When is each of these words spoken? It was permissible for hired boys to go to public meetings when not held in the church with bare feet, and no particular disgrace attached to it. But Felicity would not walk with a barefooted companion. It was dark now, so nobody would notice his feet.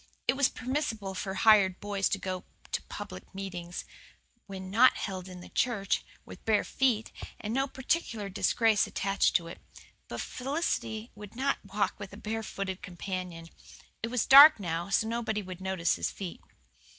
It 0.27 0.33
was 0.35 0.49
permissible 0.49 1.13
for 1.13 1.35
hired 1.35 1.79
boys 1.79 2.09
to 2.09 2.17
go 2.17 2.43
to 2.71 2.81
public 2.89 3.35
meetings 3.35 3.85
when 4.47 4.71
not 4.71 4.97
held 4.97 5.27
in 5.29 5.41
the 5.41 5.49
church 5.49 6.03
with 6.25 6.43
bare 6.43 6.63
feet, 6.63 7.11
and 7.39 7.53
no 7.53 7.67
particular 7.67 8.27
disgrace 8.27 8.87
attached 8.87 9.35
to 9.35 9.45
it. 9.45 9.61
But 10.07 10.19
Felicity 10.21 11.11
would 11.13 11.35
not 11.35 11.63
walk 11.63 11.99
with 11.99 12.13
a 12.13 12.17
barefooted 12.17 12.81
companion. 12.81 13.49
It 14.01 14.07
was 14.09 14.25
dark 14.25 14.59
now, 14.59 14.89
so 14.89 15.07
nobody 15.07 15.43
would 15.43 15.61
notice 15.61 15.97
his 15.97 16.09
feet. 16.09 16.41